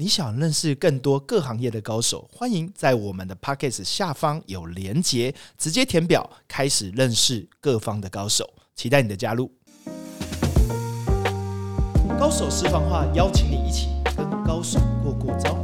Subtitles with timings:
[0.00, 9.52] 你想认识更多各行业的高手，欢迎在我们的 p o c k e t 下方有连结，直接填表开始认识各方的高手，期待你的加入。
[12.18, 15.54] 高手私房话，邀请你一起跟高手过过招。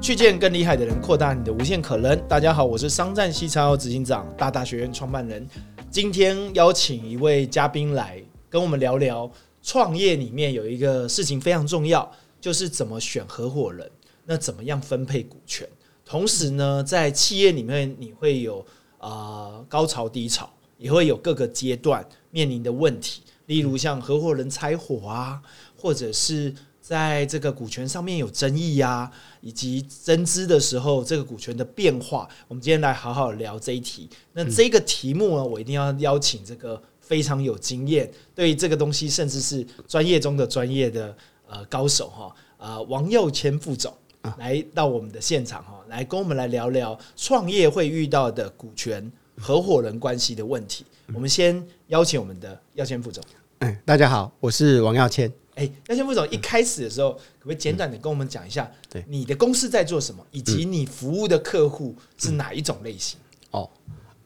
[0.00, 2.16] 去见更厉害的人，扩大你的无限可能。
[2.28, 5.44] 大家好，我是商战西超执行长、大大学院创办人。
[5.90, 9.30] 今天邀请一位嘉宾来跟我们聊聊
[9.62, 13.90] 创业里面有一个事情非常重要，就是怎么选合伙人，
[14.24, 15.68] 那怎么样分配股权。
[16.04, 18.64] 同时呢，在企业里面你会有
[18.98, 20.48] 啊高潮低潮，
[20.78, 25.42] 也会有各个阶段面临的问题，例如像合伙人拆伙啊，
[25.76, 26.54] 或者是。
[26.80, 34.08] 在这个股权上面有争议呀，以及增资的时候，这个股权的变化，我们今天来好好聊这一题。
[34.32, 41.16] 那这个题目呢，我一定要邀请这个非常有经验，对这个东西甚至是专业中的专业的
[41.48, 43.90] 呃高手哈，呃王佑谦副总
[44.36, 50.84] 来到我们的现场哈，来跟我们来聊聊创业会遇到的股权合伙人关系的问题。
[51.14, 53.24] 我们先邀请我们的耀谦副总。
[53.60, 55.32] 哎，大家好，我是王耀谦。
[55.54, 63.18] 哎，耀谦副总一开始的时候，可不可以简短的跟我们讲一下，对你的公司在做什么，以及你服务的客户是哪一种类型？
[63.50, 63.68] 哦，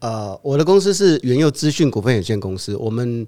[0.03, 3.25] 呃，我的公司是原佑资讯股份有限公司，我们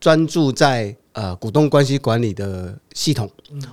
[0.00, 3.30] 专注在呃股东关系管理的系统，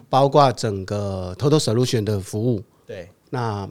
[0.10, 2.62] 包括整个 Total Solution 的服务。
[2.86, 3.70] 对，那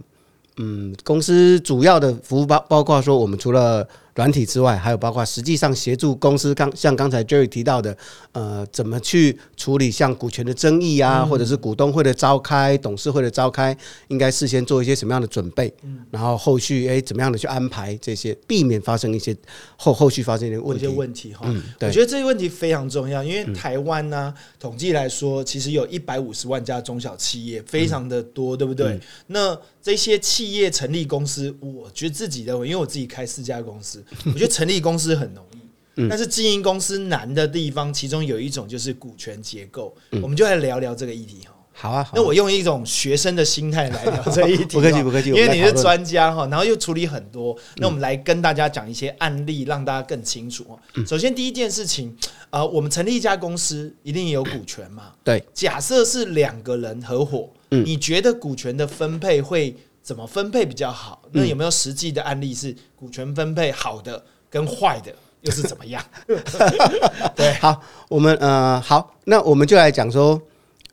[0.56, 7.96] 嗯，公司主要的服务包包括说，我们除了软体之外，还有包括实际上协助公司刚像刚才 Jerry 提到的，
[8.32, 13.76] 呃，怎么去处理像股权的争议啊，或者是股东会的召开、董事会的召开，
[14.08, 15.72] 应该事先做一些什么样的准备，
[16.10, 19.34] 然后后续哎怎么样的去安排这些，避免发生一些
[19.76, 20.86] 后后续发生一些问题。
[20.88, 21.46] 问题哈，
[21.80, 29.00] 我觉得这个问题非常重要，因为台湾呢，统计来说，其实有一百五十万家中小企业，非常的多，对不对？
[29.28, 34.04] 那这些企业成立公司，我觉得自己认为，因为我自己开四家公司。
[34.26, 39.96] 我觉得成立公司很容易，但是经营公司难的地方，其中有一种就是股权结构。
[40.22, 41.54] 我们就来聊聊这个议题哈。
[41.72, 47.56] 好啊，那我用一种学生的心态来聊这一题， 不客气不客气，因为你是专家哈，然后又处理很多。
[47.76, 52.14] 那我们来跟大家讲一些案例，让大家更清楚首先第一件事情，
[52.50, 55.12] 呃，我们成立一家公司，一定有股权嘛？
[55.24, 55.42] 对。
[55.54, 59.76] 假设是两个人合伙，你觉得股权的分配会？
[60.02, 61.20] 怎么分配比较好？
[61.30, 66.02] 那有没有实际的案例是股权分配好的跟坏的又是怎么样？
[67.36, 70.40] 对，好，我们呃好，那我们就来讲说，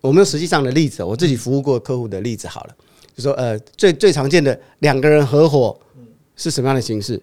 [0.01, 2.75] 我们用实际上的例子，我自己服务过客户的例子好了，
[3.15, 5.77] 就说呃最最常见的两个人合伙
[6.35, 7.21] 是什么样的形式？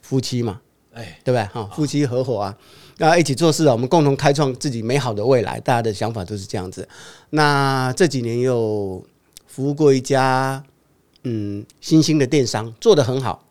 [0.00, 0.60] 夫妻嘛，
[0.92, 1.44] 哎，对不对？
[1.46, 2.56] 哈，夫妻合伙啊，
[2.98, 6.88] 那一起做事啊，我们共同开创自己美好的未来，大家的想法都是这样子。
[7.30, 9.04] 那这几年又
[9.46, 10.62] 服务过一家。
[11.24, 13.44] 嗯，新兴的电商做得很好，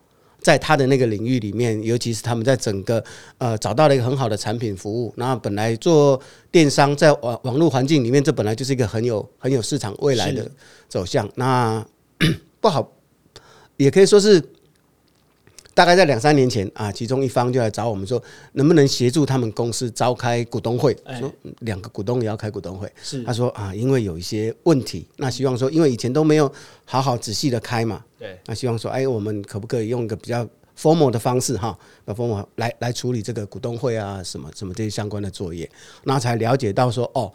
[0.47, 3.03] 在他的那个领域里面，尤其是他们在整个
[3.38, 5.13] 呃找到了一个很好的产品服务。
[5.18, 6.18] 那本来做
[6.50, 10.50] 电商在网网络环境里面，这本来就是一个很有很有市场未来的
[10.88, 11.30] 走向。
[11.36, 11.86] 那
[12.62, 12.90] 不好，
[13.75, 14.41] 也可以说是。
[15.78, 18.20] 大概在两三年前啊，其中一方就来找我们说，
[18.54, 20.98] 能不能协助他们公司召开股东会？
[21.20, 22.92] 说两个股东也要开股东会。
[23.04, 26.52] 是他说啊，因为有一些问题，那希望说，因为以前都没有
[26.84, 28.04] 好好仔细的开嘛。
[28.18, 28.40] 对。
[28.48, 30.44] 那希望说，哎，我们可不可以用一个比较
[30.76, 35.70] formal 的方式哈，把 formal 来来处理这个股东会啊，什么什么这些相关的作业？
[36.06, 37.32] 那才了解到说，哦，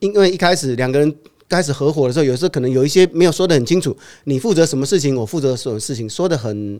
[0.00, 1.16] 因为一开始两个人
[1.48, 6.78] 开始合伙的时候，有时候可能有一些没有说的很清楚，你负责什么事情，我负责什么事情，说的很。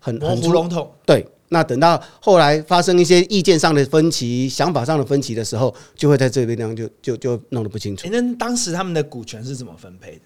[0.00, 1.24] 很很糊笼统，对。
[1.52, 8.08] 那等到后来发生一些意见上的分歧、想法上的分歧的时候，就会在这边地方就就就弄得不清楚。
[8.08, 10.20] 那当时他们的股权是怎么分配的？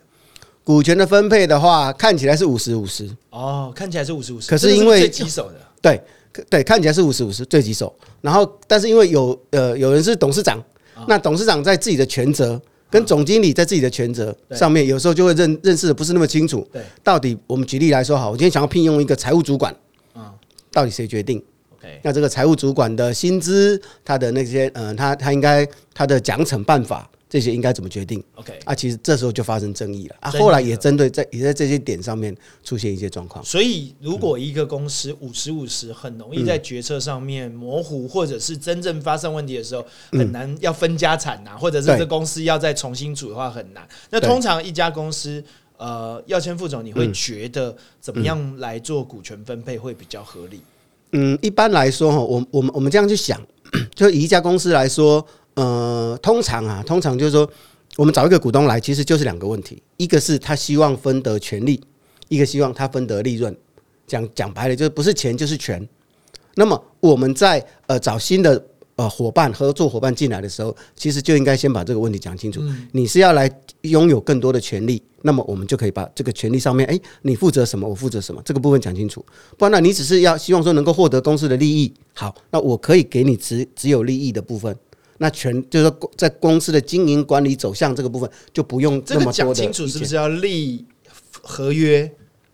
[0.62, 3.10] 股权的分配的话，看起来是五十五十。
[3.30, 4.50] 哦，看起来是五十五十。
[4.50, 7.90] 可是因为最棘手的， 对对，看起来是五十五十最棘手。
[8.20, 10.62] 然后，但是因为有呃有人是董事长，
[11.08, 12.60] 那董事长在自己的权责。
[12.94, 16.64] 跟总经理在自己的权责上面，有时候就会认认识的不是那么清楚。
[16.72, 19.74] 对，到底我们举例来说，好，我今天想要聘用一个财务主管，
[20.14, 20.22] 嗯，
[20.70, 21.42] 到底谁决定
[21.76, 27.10] ？OK，那这个财务主管的薪资，他的那些，嗯，他他应该他的奖惩办法。
[27.34, 30.30] 这些应该怎么决定？OK，啊，其实这时候就发生争议了啊。
[30.30, 32.32] 后来也针对在也在这些点上面
[32.62, 33.44] 出现一些状况。
[33.44, 43.84] 所以，如果一个公司五十五十很容易在决策上面模糊，或者是真正发生问题的时候很难要分家产呐，或者是这公司要再重新组的话很难。
[44.10, 45.42] 那通常一家公司，
[45.76, 50.60] 呃，要签副总，你会觉得怎么样来做股权分配会比较合理？
[51.10, 53.44] 嗯，一般来说哈，我我们我们这样去想，
[53.92, 55.26] 就以一家公司来说。
[55.54, 57.48] 呃，通常啊，通常就是说，
[57.96, 61.80] 我们找一个股东来，其实就是两个问题，一个是他希望分得权利，
[62.28, 63.56] 一个希望他分得利润。
[64.06, 65.88] 讲讲白了，就是不是钱就是权。
[66.56, 68.62] 那么我们在呃找新的
[68.96, 72.60] 呃伙伴合作伙伴进来的时候，其实就应该先把这个问题讲清楚。
[72.92, 73.50] 你是要来
[73.80, 79.24] 拥有更多的权利，那么我们就可以把这个权利上面，哎，你负责什么，我负责什么，这个部分讲清楚。
[79.56, 84.76] 不然呢，你只是要希望说能够获得公司的利益，好，那我可以给你只只有利益的部分。
[85.18, 90.84] 那全就是说，在公司的经营管理走向这个部分，就不用这么讲清楚，是不是要立
[91.42, 92.10] 合约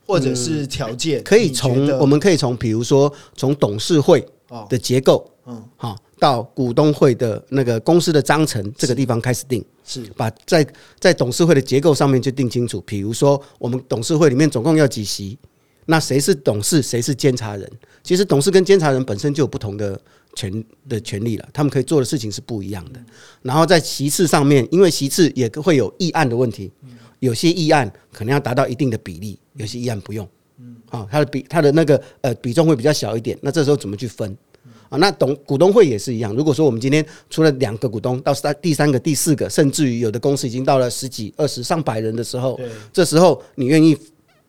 [0.07, 1.23] 或者是条件？
[1.23, 4.27] 可以从我们可以从比如说从董事会
[4.69, 10.67] 的结构，嗯，好，到股东会的那个公司的章程这个地方开始定，是把在
[10.99, 12.81] 在董事会的结构上面就定清楚。
[12.83, 15.39] 比如说，我们董事会里面总共要几席？
[15.87, 17.69] 那谁是董事，谁是监察人？
[18.11, 20.01] 其实董事跟监察人本身就有不同的。
[20.37, 23.01] 权的权利了，他们可以做的事情是不一样的。
[23.43, 26.71] 然后在席次上面，因为席次也会有议案的问题，
[27.19, 30.27] 有些议案可能要达到一定的比例，有些议案不用。
[30.61, 33.37] 嗯，啊，它的比它的那个呃比重会比较小一点。
[33.43, 34.37] 那这时候怎么去分？
[34.89, 36.33] 啊，那董股东会也是一样。
[36.33, 42.57] 如果说我们今天除了两个股东，到三第三个、第四个，甚至于有的公司已经到了十几、二十、上百人的时候，
[42.93, 43.99] 这时候你愿意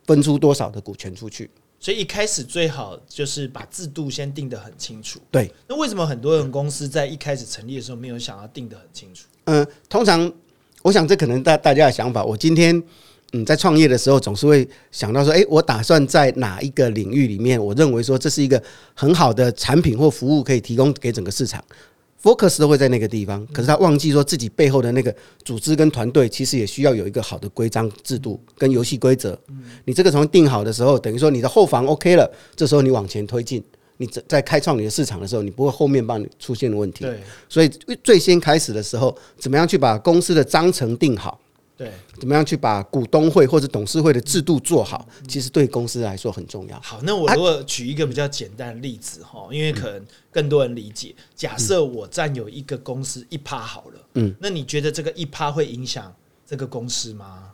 [0.05, 1.49] 分出多少的股权出去？
[1.81, 5.19] 所以一开始最好就是把制度先定得很清楚。
[5.31, 9.25] 对，那为什么很多人公司在一开始成立的时候没有想要定得很清楚？
[9.45, 10.31] 嗯，通常
[10.83, 12.23] 我想这可能大大家的想法。
[12.23, 12.81] 我今天
[13.33, 18.61] 嗯在创业的时候，总是会想到说，哎，我打算在哪一个领域里面，我认为说这是一个
[18.93, 21.63] 很好的产品或服务，可以提供给整个市场。
[22.21, 25.13] Focus 都会在那个地方，可是他忘记说自己背后的那个
[25.43, 29.37] 组织跟团队，其实也需要有一个好的规章制度跟游戏规则。
[29.85, 33.63] 你这个从定好的时候，等于说你的后防 OK 了，这时候你往前推进，
[33.97, 37.05] 你在在开创你的市场的时候，你不会后面帮你出现问题。
[37.05, 37.19] 对，
[37.49, 37.69] 所以
[38.03, 41.39] 最先开始的时候，怎么样去把公司的章程定好？
[41.81, 45.07] 对，怎么样去把股东会或者董事会的制度做好？
[45.27, 46.79] 其实对公司来说很重要。
[46.79, 51.15] 好，那我如果举一个比较简单的例子哈，因为可能更多人理解。
[51.35, 56.13] 假设我占有一个公司一趴好了，嗯，那你觉得这个一趴会影响
[56.45, 57.51] 这个公司吗？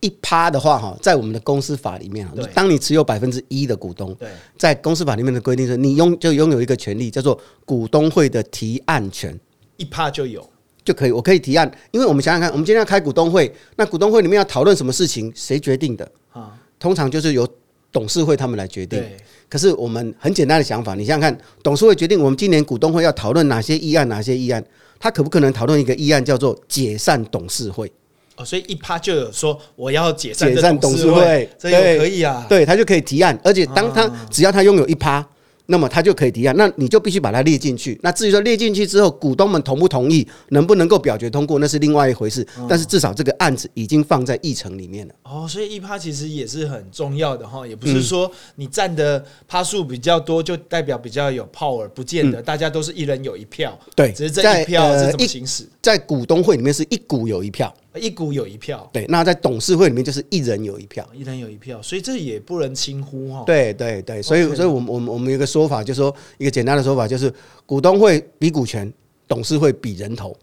[0.00, 4.28] 一趴的话哈，在我们的公司法里面啊，当你持有百分之一的股东，对，
[4.58, 9.40] 在公司法里面的规定是，你拥就拥有一个权利，叫做股东会的提案权，
[9.78, 10.46] 一趴就有。
[10.84, 16.06] 就可以，我可以提案，因为我们想想看，我们今天要开股东会，那股东会里面要讨论什么事情，谁决定的？
[16.32, 17.48] 啊，通常就是由
[17.90, 19.02] 董事会他们来决定。
[19.48, 24.62] 可是我们很简单的想法，你想想看，董事会决定我们今年股东会要讨论哪些议案，哪些议案，
[24.98, 27.90] 他可不可能讨论一个议案叫做解散董事会？
[28.36, 32.44] 哦，所以一趴就有说我要解散解散董事会，这也可以啊。
[32.48, 35.26] 对他就可以提案，而且当他只要他拥有一趴。
[35.66, 37.98] 那么他就可以提案，那你就必须把它列进去。
[38.02, 42.46] 那至于说列进去之后，股东们同不同意，能不能够表决通过，那是另外一回事。
[42.68, 45.14] 但是至少这个案子已经放在议程里面了。
[45.22, 53.78] 哦，所以一趴其实也是很重要的哈，也不是说你占的趴数比较多就代表比较有 power，不见得大家都是一人有一票。
[53.96, 55.66] 对，只是这一票是怎么行使？
[55.80, 57.74] 在股东会里面是一股有一票。
[58.00, 63.44] 一股有一票，对，那在董事会里面就是一人有一票，一人有一票，所以这也不能轻忽哈。
[63.46, 67.32] 对对对，所以所以，我们我们我们有个说法，就是说一个简单的说法，就是
[67.64, 68.92] 股东会比股权，
[69.28, 70.36] 董事会比人头，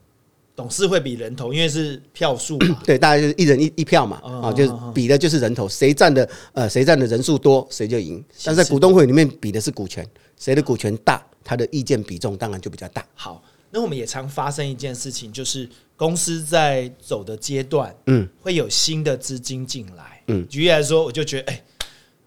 [0.55, 2.81] 董事会比人头，因为是票数嘛。
[2.87, 8.23] 对，大家就是一人一一票嘛，啊，就是比的就是人头，谁占的呃谁占的人数多，谁就赢。
[8.45, 13.05] 但在股东会里面比的是股权，谁的股权大，他的意见比重当然就比较大。
[13.13, 13.43] 好。
[13.71, 21.63] 那我们也常发生一件事情，就是公司在走的阶段，嗯，会有新的资金进来，嗯，举例来说，我就觉得，哎，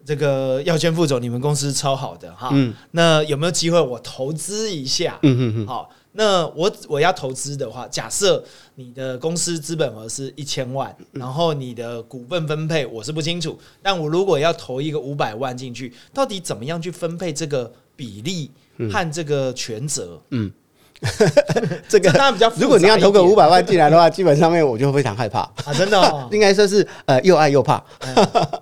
[0.03, 5.19] 这个耀谦副总，你们公司超好的哈，嗯，那有没有机会我投资一下？
[5.21, 18.49] 嗯嗯嗯，好，那我我要投资的话，假设你的公司资本额是一千万，然后你的股份分配我是不清楚，但我如果要投一个五百万进去，到底怎么样去分配这个比例
[18.89, 20.19] 和这个权责？
[20.31, 20.51] 嗯。
[21.87, 25.73] 这个当然比较，如果你要投个五百万进来的话，基本上面我就非常害怕啊！
[25.77, 27.81] 真的， 应该说是呃又爱又怕。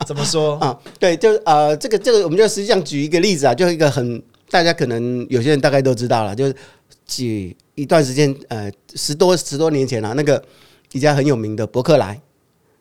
[0.05, 0.77] 怎么说 啊？
[0.99, 6.55] 对，就是呃这个这个，我们就实际上举一个例子啊，就一个很大家可能有些人大概都知道了，就是
[7.07, 10.41] 举一段时间呃十多十多年前啊，那个
[10.91, 12.19] 一家很有名的伯克莱，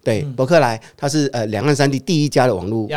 [0.03, 2.89] 对伯克莱，它是呃两岸三地第一家的网络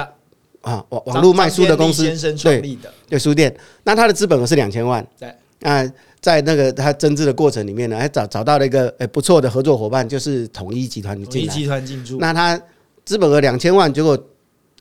[0.61, 2.03] 啊网网络卖书的公司，
[2.43, 5.29] 对对书店，那它的资本额是两千万，对
[5.61, 5.87] 啊。
[6.25, 11.31] 在那个他增资的过程里面呢，还找找到了一个诶不错的合作伙伴，就是统一集团进来。
[11.31, 12.59] 统一集团进驻，那他
[13.03, 14.17] 资本额两千万，结果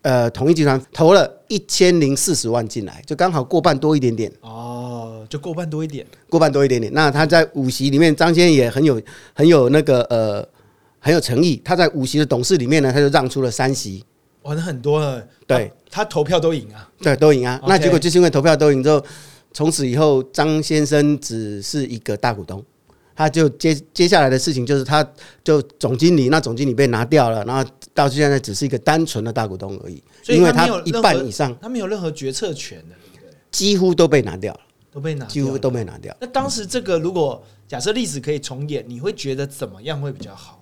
[0.00, 4.32] 呃统一集团投了一千零四十万进来，就刚好过半多一点点。
[4.40, 6.06] 哦，呃，就过半多一点。
[6.30, 6.90] 过半多一点点。
[6.94, 8.98] 那他在五席里面，张先生也很有
[9.34, 10.42] 很有那个呃
[10.98, 11.60] 很有诚意。
[11.62, 14.02] 他在五席的董事里面呢，他就让出了三席，
[14.44, 15.22] 玩的很多了。
[15.46, 17.60] 对他投票都赢啊，对，都赢啊。
[17.68, 19.04] 那结果就是因为投票都赢之后，
[19.54, 22.62] 从此以后张先生只是一个大股东。
[23.16, 25.08] 他就接接下来的事情就是，他
[25.44, 33.30] 就总经理，那总经理被拿掉了，然后到现在只是一个单纯的大股东而已，因为所以他没有一半以上他没有任何决策权的，对不对？
[33.52, 36.12] 几乎都被拿掉了，都被拿几乎都被拿掉。
[36.20, 40.60] 那当时这个如果假设历史可以重演，你会觉得怎么样会比较好？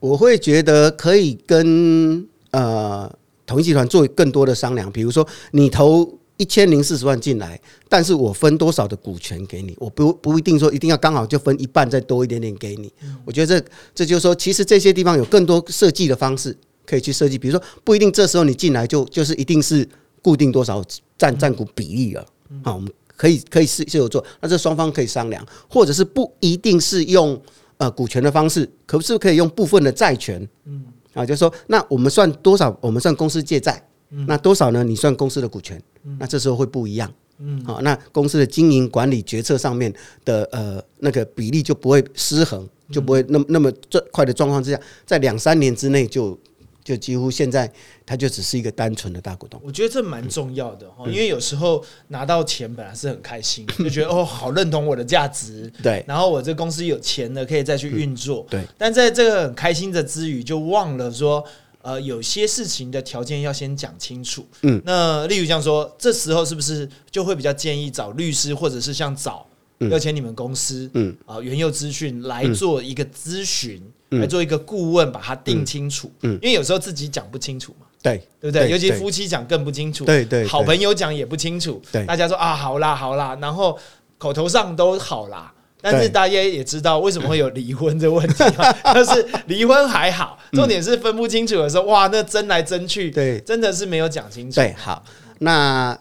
[0.00, 3.14] 我会觉得可以跟呃
[3.44, 12.92] 同一集团做更多的商量，比如说你投一千零四十万进来，但是我分多少的股权给你，我不不一定说一定要刚好就分一半再多一点点给你。
[13.24, 19.88] 我觉得这这就是说，其实这些地方有更多设计的方式可以去设计，比如说不一定这时候你进来就就是一定是
[20.20, 20.84] 固定多少
[21.16, 22.26] 占占股比例了，
[22.64, 27.40] 啊，我们可以可以是是有做，那这双方可以商量，或者是不一定是用
[27.76, 32.76] 呃股权的方式，可不是可以用部分的债权，嗯，啊，就是说那我们算多少？
[32.80, 33.80] 我们算公司借债，
[34.26, 34.84] 那多少呢？
[34.84, 35.82] 你算公司的股权，
[36.18, 37.12] 那这时候会不一样。
[37.38, 39.92] 嗯，好，那公司的经营管理决策上面
[40.24, 46.38] 的呃那个比例就不会失衡，就不会那么那么这快的状况之下，在两三年之内就
[46.84, 47.68] 就几乎现在
[48.06, 49.60] 它就只是一个单纯的大股东。
[49.64, 58.46] 我觉得这蛮重要的哈，因为有时候拿到钱本来是很开心，就觉得哦，好认同我的价值， 对然后我这公司有钱了，可以再去运作。
[58.48, 61.44] 对，但在这个很开心的之余，就忘了说，
[61.84, 64.46] 呃，有些事情的条件要先讲清楚。
[64.62, 69.46] 嗯，那例如像说，这时候是不是就会比较建议找律师，或者是像找
[69.90, 71.14] 要签你们公司，嗯。
[71.26, 76.10] 啊、原佑资讯来做一个咨询，来做一个顾问，把它定清楚。
[76.22, 76.32] 嗯。
[76.40, 77.86] 因为有时候自己讲不清楚嘛。
[78.02, 78.70] 对对不对？
[78.70, 80.48] 尤其夫妻讲更不清楚，对对对。
[80.48, 82.04] 好朋友讲也不清楚，对。
[82.06, 83.78] 大家说啊好啦好啦，然后
[84.18, 85.52] 口头上都好啦，
[85.84, 93.38] 但是大家也知道为什么会有离婚这问题嘛， 就是离婚还好，重点是分不清楚的时候，哇，那争来争去，对。
[93.40, 94.54] 真的是没有讲清楚。
[94.54, 95.04] 对，好，
[95.40, 95.94] 那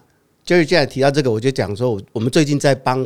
[0.46, 3.06] 就是既然提到这个，我就讲说，我我们最近在帮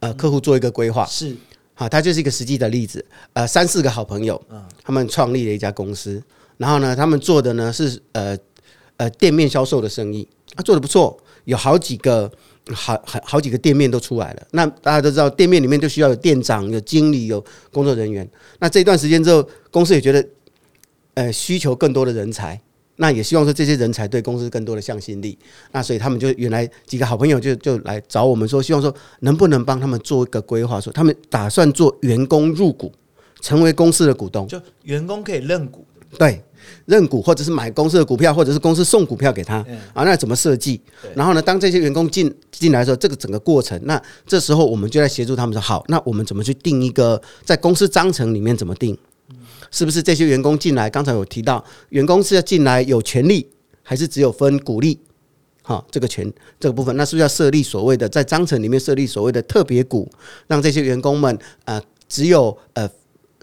[0.00, 1.36] 呃客户做一个规划，是。
[1.74, 3.04] 好，它就是一个实际的例子。
[3.34, 4.42] 呃，三四个好朋友，
[4.82, 6.20] 他们创立了一家公司，
[6.56, 8.36] 然后呢，他们做的呢是呃
[8.96, 12.28] 呃店面销售的生意，啊，做的不错，有好几个
[12.74, 14.46] 好好好几个店面都出来了。
[14.52, 18.28] 那大家都知道，店面里面就需要有店长、有经理、有工作人员。
[18.58, 20.26] 那这一段时间之后，公司也觉得
[21.14, 22.60] 呃需求更多的人才。
[23.00, 25.38] 那也希望说这些人才对公司更多的向心力，
[25.70, 32.92] 那所以他们就原来几个好朋友就就来找我们说，希望说能不能帮他们做一个规划，说他们打算做员工入股，
[33.40, 35.86] 成为公司的股东，就员工可以认股，
[36.18, 36.42] 对，
[36.86, 40.80] 认股或者是买公司的股票，或者是公司送股票给他嗯啊，那怎么设计？
[41.14, 48.96] 然后呢，当这些员工进进来的时候，这个整个过程，那这时候我们就在协助他们说，好，那我们怎么去定一个在公司章程里面怎么定？
[49.70, 50.88] 是不是这些员工进来？
[50.88, 53.46] 刚才有提到，员工是要进来有权利，
[53.82, 54.98] 还是只有分股利？
[55.62, 60.10] 好，这个权这个部分，那是不是要设立所谓的在章程里面设立所谓的特别股，
[60.46, 62.88] 让这些员工们呃只有呃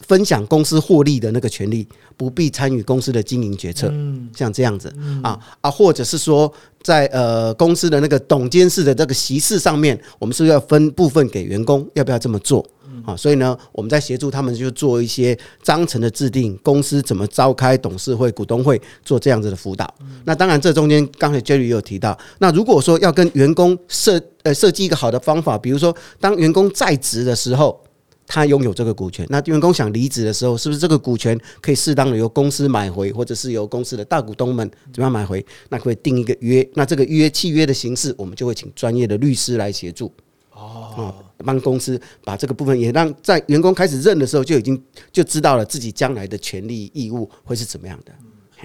[0.08, 4.94] 分享公司获利的那个权利，不必参与公司的经营决策，嗯，像这样子
[5.24, 11.88] 啊啊，或者是说在呃公司的那个董监事的这个席次上面，我们是不是要分部分给员工？
[11.94, 12.66] 要不要这么做？
[13.04, 19.94] 啊，所以呢，我们在协助他们就做一些章程的制定，公司怎么召开董事会、股东会，做这样子的辅导。
[20.24, 27.80] 那当然，这中间刚才 Jerry 也有提到，那如果说要跟员工设呃设计一个好的方法，比如说当员工在职的时候。
[28.27, 35.46] 他拥有这个股权，那员工想离职的时候，是不是这个股权可以适当的由公司买回，或者是由公司的大股东们怎么样买回？
[35.70, 40.12] 那可以定一个约，那这个约契约的形式，我们就会请专业的律师来协助。
[40.51, 48.12] 哦，帮公司把这个部分也让在员工开始认的时候就已经就知道了自己将来的权利义务会是怎么样的。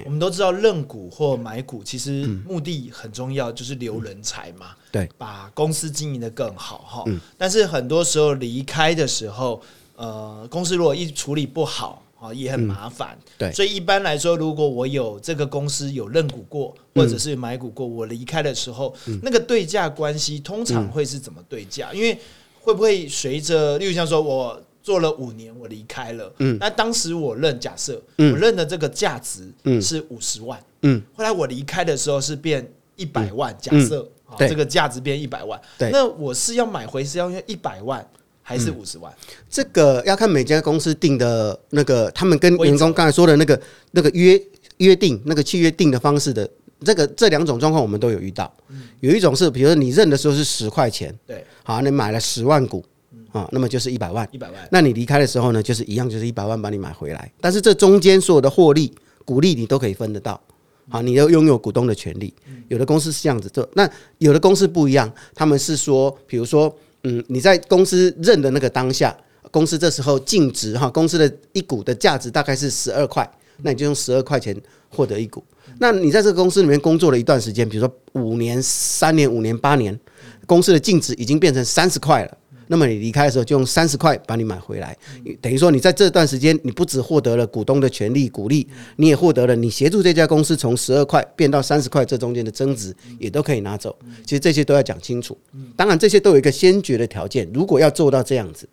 [0.05, 4.73] 我们都知道认股或买股，其实目的很重要，就是留人才嘛。
[4.93, 7.05] 对，把公司经营的更好哈。
[7.39, 9.61] 但是很多时候离开的时候，
[9.97, 13.19] 呃，公司如果一处理不好啊，也很麻烦。
[13.39, 21.93] 对所以一般来说，如果我有这个公司有认股过，或者是买股过，我离开的时候，那个对价关系通常会是怎么对价？
[21.93, 22.19] 因为
[22.61, 24.61] 会不会随着，例如像说我。
[24.91, 26.35] 做了五年，我离开了。
[26.39, 29.49] 嗯，那当时我认，假设、嗯我认的这个价值
[29.81, 30.61] 是五十万。
[30.83, 35.61] 嗯，后来我离开的时候是变一百万，假设、啊对这个价值变一百万。
[35.79, 38.05] 对那我是要买回是要用一百万
[38.43, 39.15] 还是五十万？
[39.49, 44.43] 这个要看每家公司定的那个，他们跟员工刚才说的那个那个约
[44.79, 46.51] 约定那个契约定的方式的
[46.85, 48.53] 这个这两种状况我们都有遇到。
[48.71, 52.85] 嗯有一种是，比如说你认的时候是十块钱，对，好，你买了十万股，
[53.33, 54.29] 啊，那么就是一百万。
[54.33, 57.33] 一百万，那你离开的时候呢，就是一样，就是一百万把你买回来。
[57.41, 58.93] 但是这中间所有的获利、
[59.25, 60.41] 股利你都可以分得到，
[60.89, 62.35] 好，你要拥有股东的权利。
[62.69, 66.73] 有的公司是这样子做，那有的公司不一样，他们是说，比如说，
[67.05, 69.17] 嗯，你在公司认的那个当下，
[69.51, 73.29] 公司这时候净值哈，公司的一股的价值大概是十二块，
[73.63, 74.57] 那你就用十二块钱
[74.89, 75.43] 获得一股。
[75.79, 79.99] 那你在这个公司里面工作了一段时间，比如说五年、三年、五年、八年，
[80.47, 82.37] 公司的净值已经变成三十块了。
[82.73, 84.97] 那么你离开的时候就用三十块把你买回来，
[85.41, 93.99] 等于说你在这段时间你不只获得了股东的权利鼓励，你也获得了你协助这家公司从十二块变到三十块这中间的增值也都可以拿走。
[94.25, 95.37] 其实这些都要讲清楚。
[95.75, 98.69] 当然这些都有一个先决的条件，如果要做到这样子，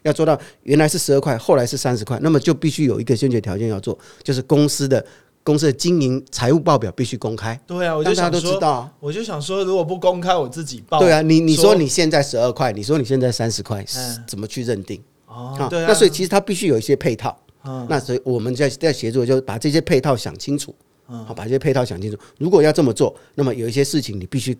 [0.00, 5.04] 要做到原来是十二块，后来是三十块，那么就必须有一个先决条件要做，就是公司的。
[5.44, 8.92] 公司的经营财务报表必须公开，对啊，我就让大家都想说，知道啊。
[9.00, 10.98] 我就想说，如果不公开，我自己报。
[10.98, 15.02] 对啊，你你说说你现在十二块，你说你现在三十块，嗯怎么去认定？
[15.26, 17.36] 哦，对啊，那所以其实它必须有一些配套。
[17.64, 20.74] 嗯那所以我们在在协助，就是把这些配套想清楚。
[21.08, 22.16] 嗯好，把这些配套想清楚。
[22.38, 24.56] 如果要这么做，那么有一些事情你必须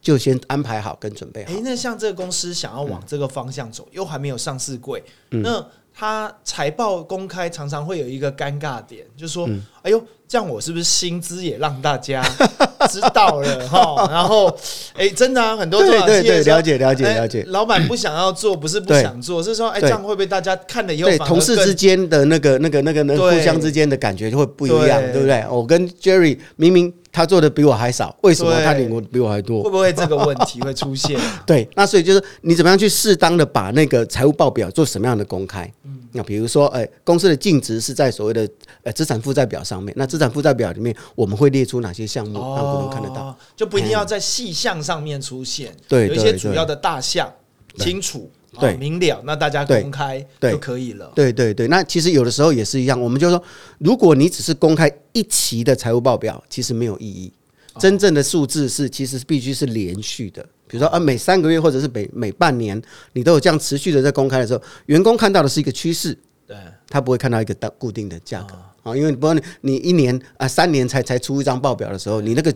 [0.00, 1.60] 就先安排好跟准备好哎、。
[1.62, 9.48] 那像这个公司想要往这个方向走，又还没有上市柜，那它财报公开常常会有一个尴尬点，就是说，
[9.84, 12.24] 哎呦，这样我是不是薪资也让大家
[12.90, 14.08] 知道了哈？
[14.10, 14.46] 然后，
[14.94, 17.44] 哎、真的啊，很多中小对对对，企业了解了解哎了解。
[17.48, 25.44] 老板不想要做，不是不想做，是说，哎、对这样会不会大家看了以后对同事之间的那个、那个、那个、那个互相之间的感觉就会不一样，对对不对？
[25.50, 29.70] 我跟 Jerry 明明他做的比我还少，为什么他领我比我还多会？
[29.70, 31.20] 不会这个问题会出现？
[31.44, 35.70] 对，那所以就是你怎么样去适当的把那个财务报表做什么样的公开？
[35.84, 38.48] 嗯那比如说，哎，公司的净值是在所谓的
[38.84, 43.26] 呃资产负债表上面，那资产负债表里面我们会列出哪些项目让股东看得到？
[43.26, 47.32] 哦，就不一定要在细项上面出现，对有一些主要的大项
[47.78, 51.10] 清楚、啊对明了，那大家公开就可以了。
[51.16, 53.42] 对对对，那其实有的时候也是一样，我们就说，
[53.78, 57.32] 如果你只是公开一期的财务报表，其实没有意义。
[57.80, 60.46] 真正的数字是，其实必须是连续的。
[60.66, 62.80] 比如说啊，每三个月或者是每每半年，
[63.12, 66.56] 你都有这样持续的在公开的时候，员工看到的是一个趋势，对，
[66.88, 72.54] 他不会看到一个当固定的价格啊，因为不然你你一年啊三年才才出一张报表的时候，你那个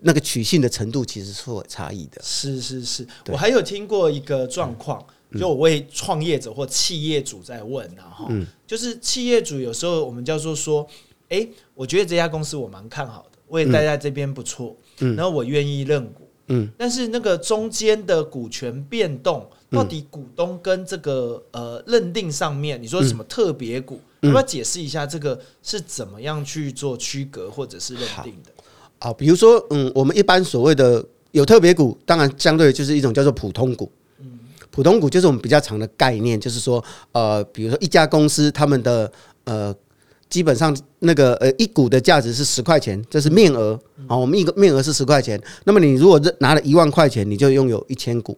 [0.00, 2.20] 那个取信的程度其实是会有差异的。
[2.22, 5.40] 是是是，我还有听过一个状况，嗯。
[5.40, 8.46] 就我为创业者或企业主在问啊，哈、嗯。
[8.66, 10.86] 就是企业主有时候我们叫做说，
[11.30, 15.16] 哎、我觉得这家公司我蛮看好的，我也待在这边不错，嗯。
[15.16, 28.52] 然后我愿意认股，嗯，但是那个中间的股权变动，到底股东跟这个呃认定上面，你说什么特别股，要不要解释一下这个是怎么样去做区隔或者是认定的？
[28.98, 33.90] 啊，比如说，嗯，我们一般所谓的有特别股，当然相对就是一种叫做普通股。
[34.70, 39.10] 普通股就是我们比较长的概念，就是说，呃，比如说一家公司他们的
[39.44, 39.74] 呃，
[40.28, 43.78] 基本上那个呃一股的价值是十块钱，这是面额。
[44.08, 48.36] 好，我们一个面额是十块钱，那么你如果拿了一万块钱，你就拥有一千股。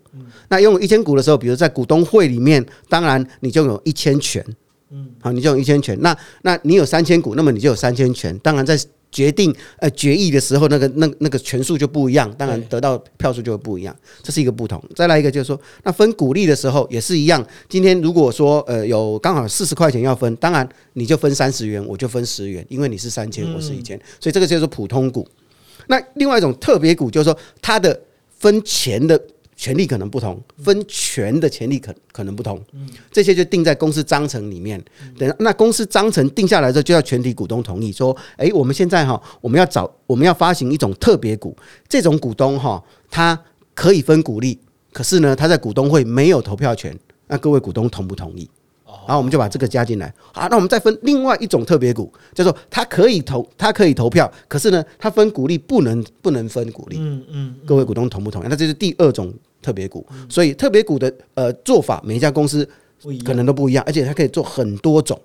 [0.48, 4.44] 那拥有一千股的时候，比如在股东会里面，当然你就有一千权。
[4.90, 5.98] 嗯，好，你就有一千权。
[6.00, 8.38] 那那你有三千股，那么你就有三千权。
[8.38, 8.78] 当然在
[9.10, 14.82] 决定呃决议的时候，那个那那个权数就不一样，当然得到票数就会不一样，这是一个不同。
[14.94, 17.44] 再来一个就是说，那分股利的时候也是一样。
[17.68, 25.26] 今天如果说呃有刚好四十块钱要分，当然你就分三十元，我就分十元，因为你是三千，我是一千，所以这个就是普通股。
[25.86, 27.98] 那另外一种特别股就是说，它的
[28.38, 29.18] 分钱的
[29.58, 32.62] 权利可能不同，分权的权利可可能不同，
[33.10, 34.82] 这些就定在公司章程里面。
[35.18, 41.56] 等那公司章程定下来之后，就要全体股东同意，说，诶，我们现在哈，我们要找我们要发行一种特别股，
[41.88, 43.36] 这种股东哈，他
[43.74, 44.56] 可以分股利，
[44.92, 48.48] 可是呢，他在股东会没有投票权，那各位股东同不同意？
[49.06, 50.12] 然后我们就把这个加进来。
[50.32, 56.96] 好，那我们再分另外一种特别股，叫做它可以投，它可以投票，可是呢，它分股利不能不能分股利。
[56.98, 58.46] 嗯嗯，各位股东同不同意？
[58.48, 62.68] 那这是第二种特别股，所以特别股的呃做法，每一家公司
[63.24, 65.20] 可能都不一样，而且它可以做很多种。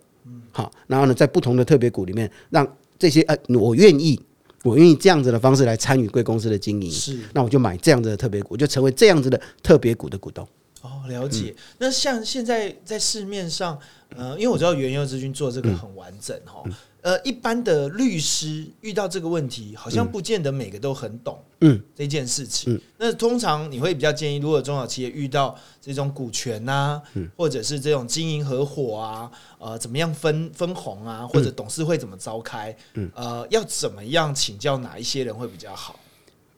[0.52, 2.68] 好，然后呢，在不同的特别股里面，让
[3.00, 4.20] 这些呃，我愿意，
[4.64, 7.18] 我愿意这样子的方式来参与贵公司的经营，是。
[7.34, 10.48] 那我就买这样子的特别股，就成为这样子的特别股的股东。
[10.84, 11.56] 哦，了解。
[11.78, 13.80] 那像现在在市面上，
[14.16, 16.62] 呃，因为我知道原佑之君做这个很完整哈。
[17.02, 21.38] 呃，一般的律师遇到这个问题，好像不见得每个都很懂。
[21.60, 22.80] 嗯，这件事情。
[22.98, 27.02] 那通常你会比较建议，如果中小企业遇到这种股权呐，
[27.36, 32.74] 或者是这种经营合伙啊，呃，怎么样分分红啊，或者董事会怎么召开？
[32.94, 36.00] 嗯，呃，要怎么样请教哪一些人会比较好？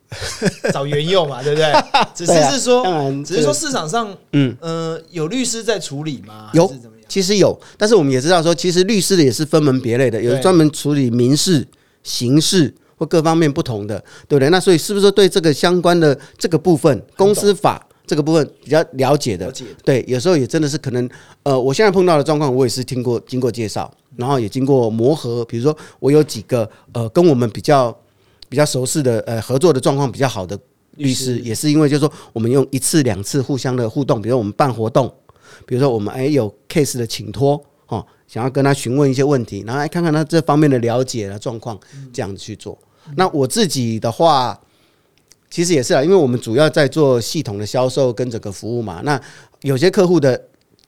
[0.74, 1.72] 找原用嘛，对不对？
[2.14, 2.84] 只是是说，
[3.26, 6.50] 只是说市场上，嗯呃，有律师在处理吗？
[6.54, 6.72] 有。
[7.08, 11.66] 其实有，但是我们也知道说，其实律师的也是分门别类的，有专门处理民事、
[12.02, 14.50] 刑事或各方面不同的，对不对？
[14.50, 19.54] 那所以是不是对这个相关的这个部分，公司法这个部分比较了解的？
[19.84, 21.08] 对，有时候也真的是可能，
[21.44, 25.46] 呃，我现在碰到的状况，我也是听过经过介绍，然后也经过磨合。
[25.46, 27.96] 比如说，我有几个呃，跟我们比较
[28.56, 30.58] 比较熟识的呃，合作的状况比较好的
[30.96, 35.14] 律师，也是因为就是说，我们用一次两次互相的互动，比如我们办活动。
[35.66, 41.78] 比如说，我们哎有 case 的请托哦，想要跟他询问一些问题，然后来看看他这方面的了解的状况，
[42.14, 42.80] 这样子去做。
[43.18, 44.58] 那我自己的话，
[45.50, 49.02] 其实也是啊，因为我们主要在做系统的销售跟整个服务嘛。
[49.04, 49.22] 那
[49.64, 50.42] 有些客户的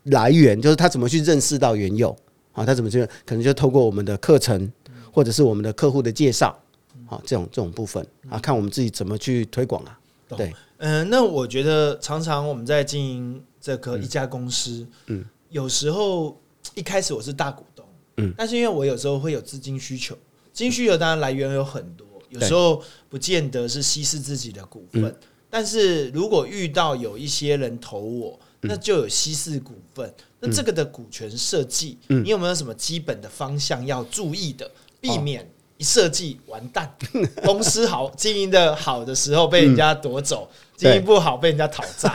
[0.04, 2.16] 来源，就是他怎么去认识到原有
[2.54, 2.66] 啊？
[2.66, 3.06] 他怎么去？
[3.26, 4.72] 可能就透过我们的课程，
[5.12, 6.58] 或者是我们的客户的介绍，
[7.08, 10.00] 啊，这种这种部分啊，看我们自己怎么去推广啊。
[10.30, 13.44] 对，嗯，那我觉得常常我们在经营。
[13.60, 16.40] 这个一家公司，嗯，有时候
[16.74, 20.16] 一开始我是大股东，嗯，但是因为我有时候会有资金需求，
[20.54, 25.14] 资金需求当然来源有很多，有时候不见得是稀释自己的股份，
[25.50, 35.46] 但是如果遇到有一些人投我，那就有稀释股份，那这个的股权设计，你有没有什么基本的方向要注意的，避免
[35.78, 36.92] 一设计完蛋，
[37.46, 40.50] 公司好经营的好的时候被人家夺走。
[40.76, 42.14] 经营不好被人家讨债，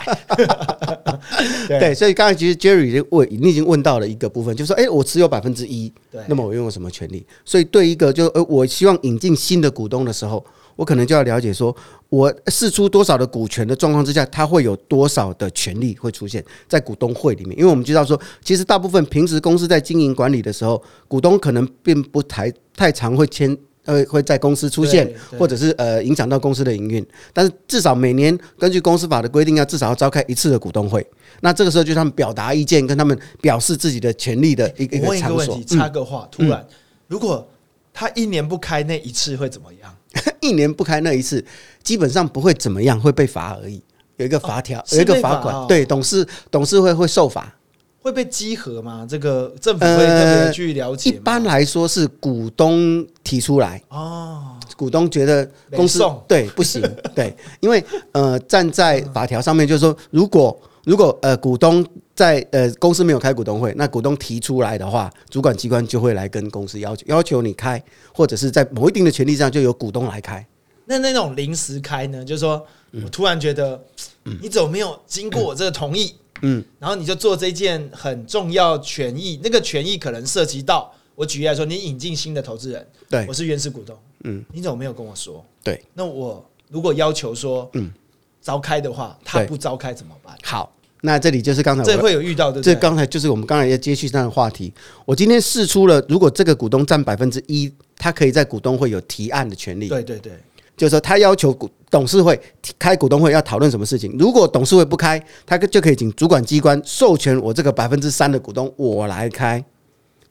[1.67, 7.27] 对，所以刚才其实 Jerry 已经问，你已经问到了一个部分，就是说，哎，我持有百分之一，对，那么我拥有什么权利？
[7.45, 10.47] 所以对一个就呃，我希望引进新的股东的时候，
[10.77, 11.75] 我可能就要了解说，
[12.09, 17.59] 我释出多少的股权的状况之下，他会有多少的权利会出现在股东会里面？
[17.59, 23.57] 因为我们知道说，其实大部分平时公司在经营管理的时候，股东可能并不太太常会签。
[23.85, 31.05] 呃，会在公司出现，或者是呃影响到公司的营运，但是至少每年根据公司法的规定，要至少要召开一次的股东会。
[31.41, 35.09] 那这个时候就他们表达意见，跟他们表示自己的权利的一个场所。
[35.09, 36.65] 问一个问题，插个话，突然，
[37.09, 37.45] 如果
[37.93, 39.93] 他一年不开那一次会怎么样？
[40.41, 41.45] 一年不开那一次，
[41.83, 43.83] 基本上不会怎么样，会被罚而已。
[44.17, 47.53] 有一个罚条，有一个罚款，对，董事董事会会受罚。
[48.01, 49.07] 会被稽核吗？
[49.09, 51.11] 这个政府会特别去了解。
[51.11, 56.83] 一般来说是股东提出来哦，股东觉得公司对不行，
[57.15, 67.83] 对，因为呃站在法条上面就是说，如果如果呃股东在呃公司没有开股东会，那股东提出来的话，主管机关就会来跟公司要求要求你开，
[68.15, 70.47] 或者是在某一定的权利上就由股东来开。
[70.85, 72.25] 那那种临时开呢？
[72.25, 72.67] 就是说
[73.05, 73.83] 我突然觉得，
[74.41, 76.15] 你怎么没有经过我这个同意？
[76.43, 85.45] 嗯，然后你就做这件很重要权益，那个权益可能涉及到我举例来说，你引进新的投资人，对，我是原始股东，嗯，你怎么没有跟我说？
[85.63, 87.93] 对，那我如果要求说，嗯，
[88.41, 90.37] 召开的话，他不召开怎么办？
[90.43, 94.73] 好，那这里就是刚才这会有遇到的，这刚才就是我们刚才要接续上的话题。
[95.05, 99.89] 我今天试出了，如果这个股东占百分之一，他可以在股东会有提案的权利。
[99.89, 100.33] 对对对。
[100.77, 102.41] 就是说，他要求股董事会
[102.79, 104.17] 开股东会要讨论什么事情。
[104.19, 109.63] 如果董事会不开，他就可以请主管机关授权我这个百分之三的股东我来开，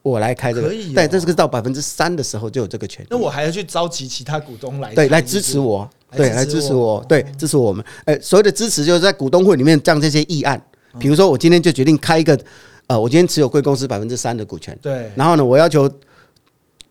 [0.01, 0.69] 我来开这个。
[0.69, 0.93] 可以。
[0.93, 3.07] 对，这是个到百分之三的时候就有这个权利。
[3.11, 7.83] 那我还要去召集其他股东来对来支持我，对来支持我，对支持我们。
[8.05, 10.61] 哎，所谓的支持就是在股东会里面将这些议案，
[10.99, 12.39] 比如说我今天就决定开一个，
[12.87, 14.77] 呃，我今天持有贵公司百分之三的股权。
[14.81, 15.11] 对。
[15.15, 15.89] 然后呢，我要求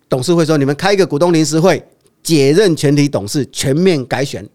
[0.09, 1.83] 董事会说，你们开一个股东临时会。
[2.23, 4.47] 解任全体董事全面改选，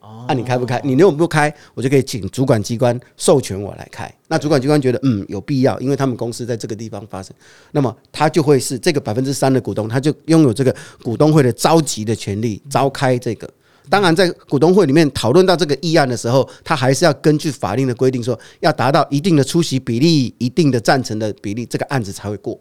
[0.00, 0.80] 哦，那你开不开？
[0.82, 4.10] 你如果不开，我就可以请主管机关授权我来开。
[4.26, 7.30] 那主管机关觉得嗯有必要，因为他们公司在这个地方发生，
[7.72, 13.46] 那么他就会是这个百分之三的股东，他就拥有这个股东会的召集的权利，召开这个。
[13.90, 22.58] 当然，在股东会里面讨论到这个议案的时候，他还是要根据法令的规定说，要达到一定的出席比例、一定的赞成的比例，这个案子才会过。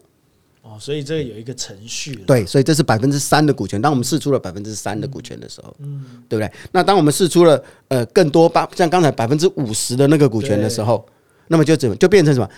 [0.62, 2.16] 哦，所以这个有一个程序。
[2.28, 3.82] 对，所以这是百分之三的股权。
[3.82, 6.52] 当我们试出了百分之三的股权的时候，嗯，对不对？
[6.72, 11.06] 那当我们试出了呃更多八，像刚才百分之五十的那个股权的时候，
[11.48, 12.50] 那么就怎么就变成什么？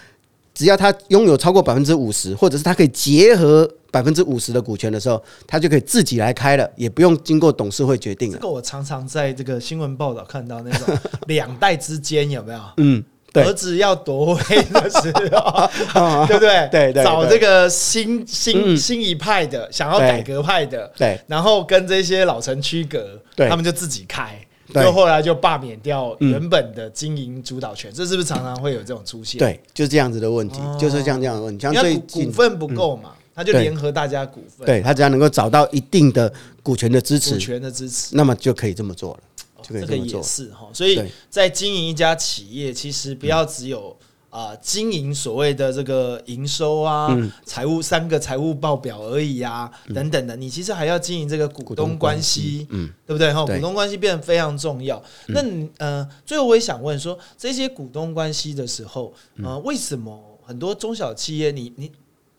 [0.56, 8.38] 只要他拥有超过百分之五十，或者是他可以结合百分之五十的股权的时候，他就可以自己来开了，也不用经过董事会决定了。
[8.38, 12.60] 这个我常常在这个新闻报道看到那种 两代之间有没有？
[12.78, 13.04] 嗯。
[13.34, 14.42] 对儿子要夺位
[14.72, 15.68] 的时候，
[16.26, 16.70] 对不对？
[16.72, 24.40] 对对找这个新新嗯新一派的，想要改革派的，对然后跟这些老臣区隔，对他们就自己开。
[24.74, 31.62] 对就后来就罢免掉嗯原本的经营主导权，这是不是常常会有这种出现？，对，就是这样子的问题，哦就是这样这样的问题。
[31.62, 36.32] 像因为股最股份不够嘛，他就对联合大家股份，对他只要能够找到一定的
[36.64, 38.16] 股权的支持股持，权的支持。
[38.16, 39.20] 那么就可以这么做了。
[39.68, 43.98] 就可以这么做是哈，所以在经营一家企业，其实不要只有
[44.36, 47.32] 啊、经营所谓的这个营收啊、嗯。
[47.46, 53.32] 财务三个财务报表而已啊，等等的，你其实还要经营这个股东关系系，嗯，对不对？
[53.32, 55.02] 哈，股东关系变得非常重要。
[55.28, 59.46] 那你呃，最后我也想问说，这些股东关系的时候，嗯。
[59.46, 61.90] 呃，为什么很多中小企业你，你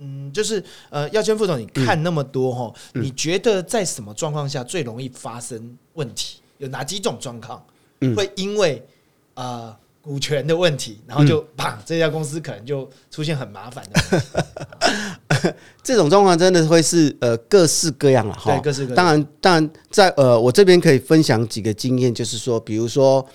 [0.00, 3.02] 嗯，就是呃，耀轩副总，你看那么多哈，嗯。
[3.02, 6.40] 你觉得在什么状况下最容易发生问题？
[6.58, 7.64] 有哪几种状况
[8.02, 8.14] 嗯。
[8.14, 8.86] 会因为
[9.32, 9.74] 呃
[10.06, 15.54] 股权的问题，然后就啪，这家公司可能就出现很麻烦的？
[15.82, 18.60] 这种状况真的会是呃各式各样了哈对，。
[18.62, 18.96] 各式各样。
[18.96, 23.26] 当然，当然在呃我这边可以分享几个经验，就是说，比如说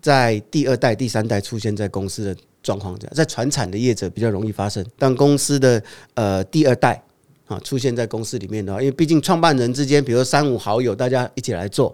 [0.00, 5.82] 在第二代、第三代出现在公司的状况这样，在传产的业者比较容易发生，但公司的
[6.14, 7.02] 呃第二代
[7.48, 11.92] 啊出现在公司里面的话，因为毕竟创办人之间，比如三五好友，大家一起来做。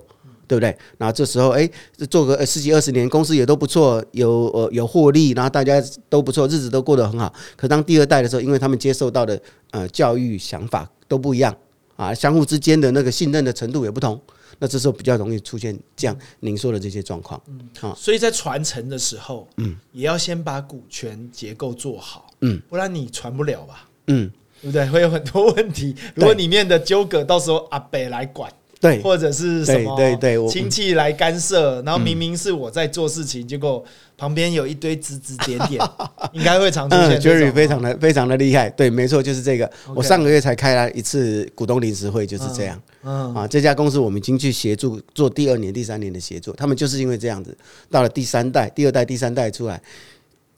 [0.50, 0.76] 对不对？
[0.98, 1.70] 然后这时候，哎，
[2.10, 7.32] 做个呃十几二十年，公司也都不错，有呃有获利，然后大家都不错，日子都过得很好。
[7.54, 11.56] 可当第二代的时候，因为他们接受到的呃教育想法都不一样
[11.94, 14.20] 啊，相互之间的那个信任的程度也不同，
[14.58, 17.40] 那这时候比较容易出现这样您说的这些状况。
[17.78, 23.88] 好所以在传承的时候，嗯，也要先把股权结构做好，嗯，不然你传不了吧？
[24.08, 24.28] 嗯，
[24.62, 24.90] 对不对？
[24.90, 25.94] 会有很多问题。
[26.16, 33.84] 如果里面的纠葛到时候阿北来管，对或者是什么对对亲戚来干涉，然后明明是我在做事情，结果
[34.16, 35.78] 旁边有一堆指指点点，
[36.32, 37.20] 应该会常出嗯。
[37.20, 39.70] ，Jerry 非常的非常的厉害，对，没错，就是这个。
[39.94, 42.82] 我上个月才开了一次股东临时会，就是这样。
[43.02, 47.54] 嗯啊，这家公司我们已经去协助做第二年、第三年的协助，他们就是因为这样子，
[47.90, 49.78] 到了第三代、第二代、第三代出来，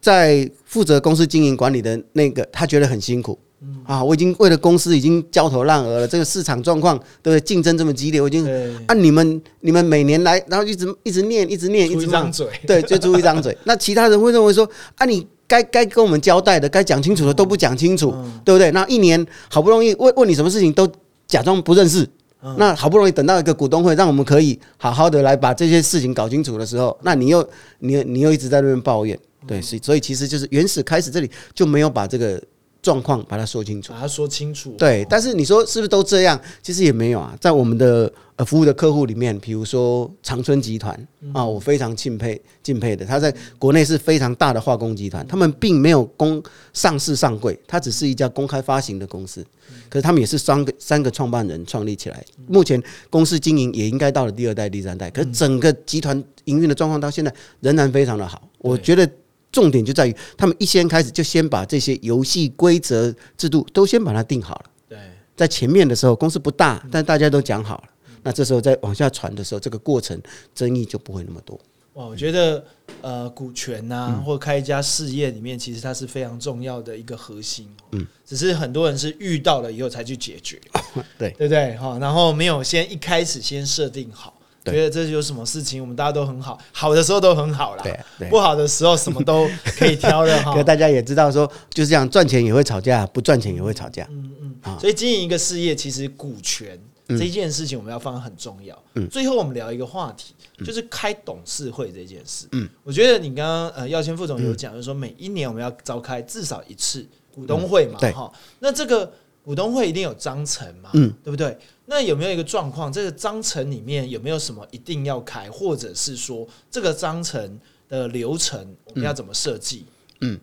[0.00, 3.36] 在负责公司经营管理的那个，他觉得很辛苦。
[3.84, 7.40] 啊，我已经为了公司已经焦头烂额了，这个市场状况对不对？
[7.40, 13.56] 竞争这么激烈，我已经对，啊，你们你们每年来，然后一直一直念，一直念，一直张嘴， 对，就出一张嘴。
[13.64, 18.40] 那其他人会认为说啊，你该该跟我们交代的，该讲清楚的都不讲清楚，嗯。
[18.44, 18.70] 对不对？
[18.72, 20.90] 那一年好不容易问问你什么事情都
[21.26, 22.08] 假装不认识，
[22.42, 22.56] 嗯。
[22.58, 27.48] 那好不容易等到一个股东会，让我们可以好好的来把这些事情搞清楚的时候，那你又
[27.78, 29.62] 你你又一直在那边抱怨，对，嗯。
[29.62, 32.42] 所以所以其实就是原始开始这里就没有把这个
[32.82, 33.92] 状况把它说清楚。
[33.92, 34.74] 把它说清楚。
[34.76, 36.38] 对，但是你说是不是都这样？
[36.60, 40.92] 其实也没有啊，在我们的呃服务的客户里面，比如说长春集团
[41.32, 46.42] 啊，我非常敬佩敬佩的，他在国内是非常大的化工集团，他们并没有公
[46.72, 49.46] 上市上柜，它只是一家公开发行的公司，
[49.88, 59.08] 可是他们也是三个三个创办人创立起来，目前公司经营也应该到了第二代、第三代，可是整个集团营运的状况到现在仍然非常的好，我觉得。
[59.52, 64.64] 重点就在于，他们一先开始就先把这些游戏规则、制度都先把它定好了。
[64.88, 64.98] 对，
[65.36, 67.84] 在前面的时候，公司不大，但大家都讲好了。
[68.24, 70.20] 那这时候再往下传的时候，这个过程
[70.54, 71.60] 争议就不会那么多。
[71.94, 72.64] 哇，我觉得
[73.02, 77.68] 呃，股权呐、嗯或开一家事业里面，其实它是非常重要的一个核心。
[77.90, 80.58] 嗯，只是很多人是遇到了以后才去解决，
[81.18, 81.76] 对对不对？
[81.76, 90.62] 哈，然后没有先一开始先设定好，对觉得这有什么事情，我们大家都很好，好的时候都很好啦，对对不好的时候什么都可以挑的哈 可。
[90.62, 94.30] 大家也知道说，就是这样，赚钱也会吵架，不赚钱也会吵架嗯
[94.64, 94.78] 嗯。
[94.78, 98.80] 所以经营一个事业，其实股权嗯这件事情我们要放得很重要。
[98.94, 102.46] 嗯最后我们聊一个话题，就是开董事会这件事。
[102.52, 108.32] 嗯我觉得你刚刚呃耀谦副总有讲，就是说每一年我们要召开至少一次股东会嘛，哈。
[108.60, 109.12] 那这个
[109.44, 111.58] 股东会一定有章程嘛，嗯对不对？
[111.86, 119.84] 那有没有一个状况，这个章程里面有没有什么一定要开，或者是说这个章程的流程我们要怎么设计？
[120.20, 120.38] 嗯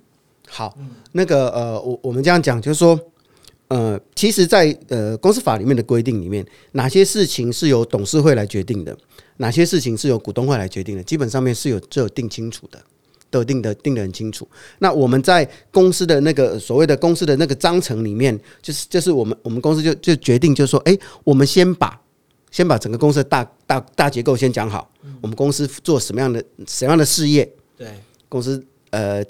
[0.47, 0.77] 好，
[1.11, 2.99] 那个呃，我我们这样讲，就是说，
[3.67, 8.97] 呃，其实在，呃公司法里面的规定里面，哪些事情是由董事会来决定的，
[9.37, 12.81] 哪些事情是由股东会来决定的，基本上面是有就有定清楚的。
[13.29, 14.47] 都定的定的很清楚。
[14.79, 21.99] 那我们在公司的那个所谓的公司的那个章程里面，就是就是我们我们公司就就决定，就是说，哎、我们先把
[22.51, 24.89] 先把整个公司的大大大结构先讲好，
[25.21, 27.87] 我们公司做什么样的什么样的事业，对，
[28.27, 29.23] 公司呃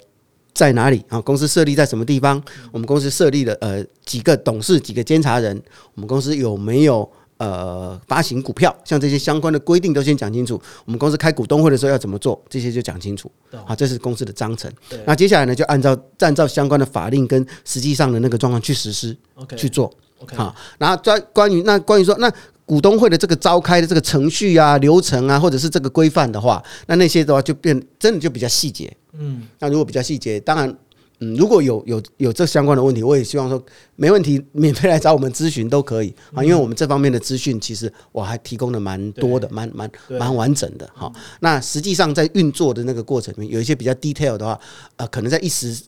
[0.52, 1.20] 在哪里啊？
[1.20, 2.42] 公司设立在什么地方？
[2.72, 5.62] 我们公司设立了呃几个董事、几个监察人？
[5.94, 7.10] 我们公司有没有
[7.40, 10.60] 呃发行股票，像这些相关的规定都先讲清楚。
[10.84, 13.32] 我们公司开股东会的时候要怎么做，这些就讲清楚。
[13.64, 14.70] 好，这是公司的章程。
[15.06, 19.16] 那接下来呢，就按照按照相关的法令跟实际上的那个状况去实施
[19.56, 19.90] 去做。
[20.36, 22.30] 好，然后在关于那关于说那
[22.66, 28.94] 股东会的这个召开的这个程序啊、流程啊，或者是这个规范的话，那那些的话就变真的就比较细节。
[29.14, 30.76] 嗯，那如果比较细节，当然。
[31.20, 33.62] 嗯，如果有有有这相关的问题，我也希望说
[33.96, 41.12] 没问题， 免费来找我们咨询都可以啊，因为我们这方面的资讯其实我还提供的蛮多的，蛮蛮蛮完整的哈。
[41.40, 44.58] 那实际上在运作的那个过程里面，有一些比较 detail 的话，
[44.96, 45.78] 呃，可能在一时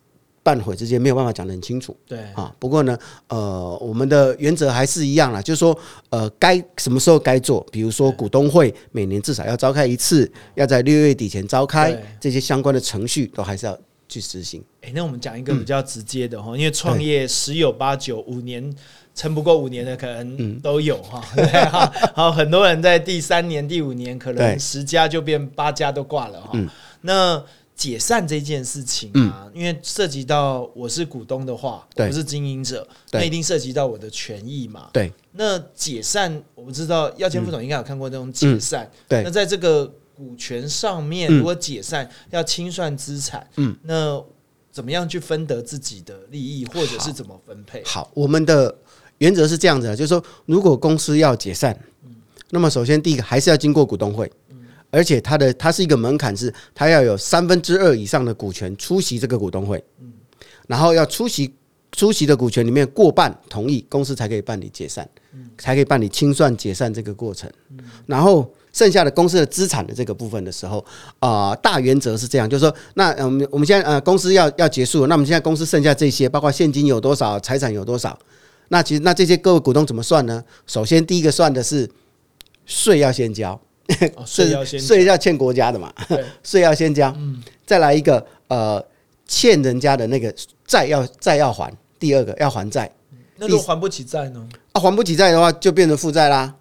[0.43, 1.97] 半会之间没有办法讲得很清楚。
[2.07, 5.75] 对啊，不过呢，呃，我们的原则还是一样啦，就是说，
[6.11, 13.79] 呃，该什么时候该做，比如说股东会每年至少要召开一次，要在六月底前召开，这些相关的程序都还是要。
[14.13, 14.63] 去实行。
[14.83, 18.75] 哎，那我们讲一个比较直接的哈，因为创业十有八九五年
[19.15, 21.21] 撑不过五年的可能都有哈。
[22.15, 26.53] 好，很多人在第三年、第五年可能十家就变八家都挂了哈。
[27.01, 27.43] 那
[27.75, 34.91] 解散这件事情啊，因为涉及到我是股东的话，我是经营者，那一定涉及到我的权益嘛。
[34.93, 35.11] 对。
[35.33, 38.89] 那解散，我不知道耀谦副总应该有看过那种解散。
[39.09, 39.23] 对。
[39.25, 39.91] 那在这个
[40.23, 44.23] 股权上面，如果解散要清算资产，嗯，那
[44.71, 47.83] 怎么样去分得自己的利益，或者是怎么分配？
[47.85, 48.73] 好，我们的
[49.19, 52.15] 原则是这样子的，就是说，如果公司要解散，嗯，
[52.51, 54.59] 那么首先第一个还是要经过股东会，嗯，
[54.93, 60.13] 而且它的它是一个门槛，是它要有三分之二以上的股权出席这个股东会，嗯，
[60.69, 61.53] 然后要出席
[61.91, 68.49] 出席的股权里面过半同意，公司才可以办理解散，嗯，才可以办理清算解散这个过程，嗯，然后。
[68.73, 70.85] 剩下的公司的资产的这个部分的时候，
[71.19, 78.19] 啊，大原则是这样，就是说，那我们我们现在呃，公司要要结束，那我们现在公司剩下这些，包括现金有多少，财产有多少，
[78.69, 80.43] 那其实那这些各位股东怎么算呢？
[80.67, 81.89] 首先第一个算的是
[82.65, 83.61] 税要先交，
[84.25, 85.93] 税要先税要欠国家的嘛，
[86.43, 88.83] 税要先交，嗯，再来一个呃，
[89.27, 90.35] 欠人家的那个
[90.67, 92.91] 债要债要还，第二个要还债，
[93.37, 94.49] 那如果还不起债呢？
[94.73, 96.55] 啊，还不起债的话，就变成负债啦。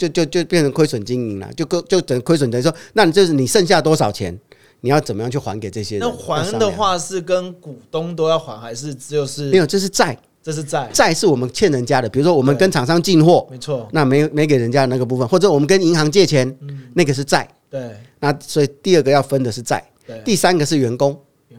[0.00, 4.38] 就就就变成亏损经营了，就就就等亏损等于说，那你就是你剩下多少钱，
[4.80, 6.08] 你要怎么样去还给这些人？
[6.08, 9.50] 那还的话是跟股东都要还，还是只有是？
[9.50, 12.08] 没有，这是债，这是债，债是我们欠人家的。
[12.08, 16.56] 比如说我们跟厂商进货，没错，那没没给人家那个部分，或者我们跟银行借钱，
[16.94, 17.46] 那个是债。
[17.68, 17.80] 对，
[18.18, 19.84] 那所以第二个要分的是债，
[20.24, 21.16] 第三个是员工，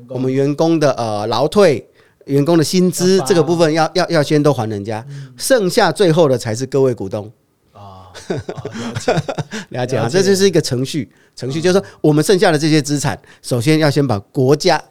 [0.09, 1.87] 我们员工的呃劳退、
[2.25, 5.05] 员工的薪资这个部分要要要先都还人家，
[5.37, 7.31] 剩下最后的才是各位股东。
[9.69, 11.11] 了解啊，这就是一个程序。
[11.35, 14.81] 程序就是说，我们剩下的这些资产，首先要先把国家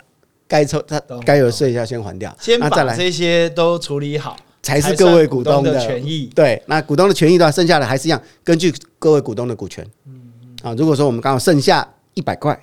[0.49, 6.31] 该抽、他该有税要先还掉，先把这些都处理好，才是各位股东的权益。
[6.35, 9.87] 对，那股东的权益的话，剩下的还是一样，根据各位股东的股权。
[10.07, 10.21] 嗯
[10.63, 11.87] 啊，如果说我们刚好剩下。
[12.21, 12.63] 一百块，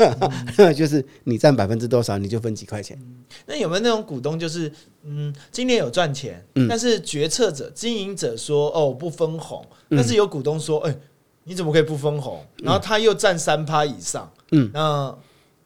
[0.74, 2.98] 就是你占百分之多少，你就分几块钱。
[3.44, 4.72] 那有没有那种股东，就是
[5.04, 10.96] 嗯，今年有赚钱，但是决策者、经营者说哦不分红，但是有股东说，哎，
[11.44, 12.42] 你怎么可以不分红？
[12.62, 15.14] 然后他又占三趴以上，嗯，那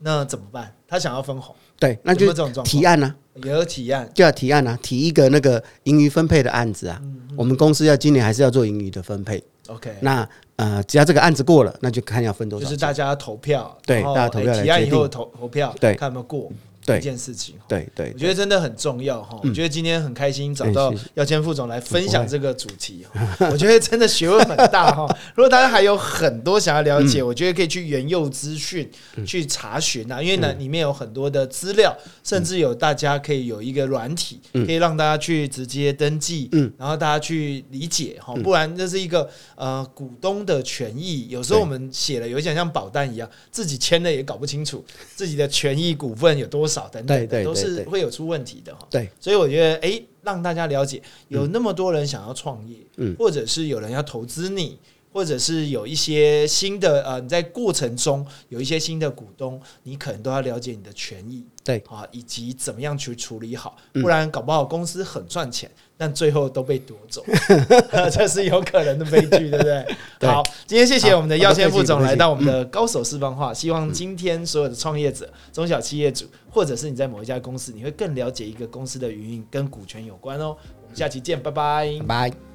[0.01, 0.75] 那怎么办？
[0.89, 2.33] 他想要分红，对，那就
[2.65, 3.15] 提案呢，
[3.45, 7.01] 也有提案，就要提案啊，提一个那个盈余分配的案子啊。
[7.37, 9.41] 我们公司要今年还是要做盈余的分配。
[9.69, 10.29] OK，那
[10.61, 12.65] 呃，只要这个案子过了，那就看要分多少。
[12.65, 16.53] 就是大家投票，对，大家投票提案以后投投票，对，看有没有过。
[16.97, 19.39] 一件事情，对对，我觉得真的很重要哈。
[19.43, 23.05] 我觉得今天很开心找到姚谦副总来分享这个主题，
[23.51, 25.07] 我觉得真的学问很大哈。
[25.35, 28.91] 如果大家还有很多想要了解，我觉得可以去原佑资讯
[29.27, 38.35] 去查询啊，因为呢里面有很多的资料，甚至有大家可以有一个软体，可以让大家去直接登记，嗯，然后大家去理解哈。
[38.43, 44.85] 不然这是一个呃股东的权益，有时候我们写了有一点像保单一样，自己签了也搞不清楚
[45.17, 46.80] 自己的权益股份有多少。
[46.89, 48.87] 等等的都是会有出问题的哈。
[48.91, 54.79] 对，所以我觉得，哎，让大家了解，有那么多人想要创业，嗯，或者是有人要投资你，
[55.13, 65.71] 或者是有一些新的呃，你在过程中有一些新的股东，你可能都要了解你的权益，对啊，以及怎么样去处理好，不然搞不好公司很赚钱。
[65.97, 67.23] 但最后都被夺走，
[68.11, 69.87] 这是有可能的悲剧，对不对？
[70.21, 80.57] 好，今天谢谢我们的耀先副总来到我们的高手私房话，希望今天所有的创业者、中小企业主，或者是你在某一家公司，你会更了解一个公司的运营跟股权有关哦。
[80.83, 82.50] 我们下期见，拜拜，拜。